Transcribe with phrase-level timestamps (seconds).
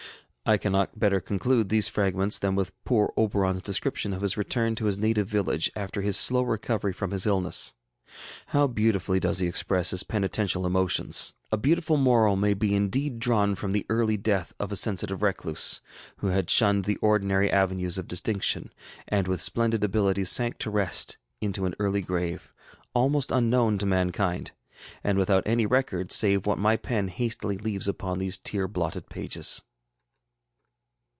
[0.47, 4.75] ŌĆØ I cannot better conclude these fragments than with poor OberonŌĆÖs description of his return
[4.75, 7.73] to his native village after his slow recovery from his illness.
[8.47, 11.35] How beautifully does he express his penitential emotions!
[11.53, 15.79] A beautiful moral may be indeed drawn from the early death of a sensitive recluse,
[16.17, 18.73] who had shunned the ordinary avenues of distinction,
[19.07, 22.53] and with splendid abilities sank to rest into an early grave,
[22.93, 24.51] almost unknown to mankind,
[25.01, 29.61] and without any record save what my pen hastily leaves upon these tear blotted pages.